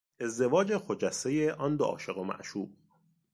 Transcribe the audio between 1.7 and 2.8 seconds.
دو عاشق و معشوق